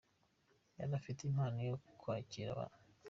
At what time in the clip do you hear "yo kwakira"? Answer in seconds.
1.69-2.49